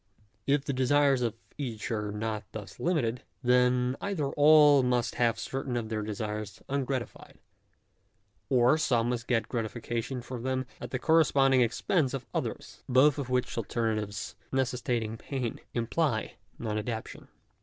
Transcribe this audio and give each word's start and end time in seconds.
If 0.47 0.65
the 0.65 0.73
desires 0.73 1.21
of 1.21 1.35
each 1.59 1.91
are 1.91 2.11
not 2.11 2.43
thus 2.53 2.79
limited, 2.79 3.21
then 3.43 3.95
either 4.01 4.29
all 4.29 4.81
must 4.81 5.13
have 5.21 5.37
certain 5.37 5.77
of 5.77 5.89
their 5.89 6.01
desires 6.01 6.59
ungratified; 6.67 7.37
or 8.49 8.79
some 8.79 9.09
must 9.09 9.27
get 9.27 9.47
gratification 9.47 10.23
for 10.23 10.41
them 10.41 10.65
at 10.81 10.89
the 10.89 10.97
corresponding 10.97 11.61
expense 11.61 12.15
of 12.15 12.25
others. 12.33 12.81
Both 12.89 13.19
of 13.19 13.29
which 13.29 13.55
alternatives 13.55 14.35
necessitating 14.51 15.17
pain, 15.17 15.59
imply 15.75 16.37
non 16.57 16.79
adaptation. 16.79 17.27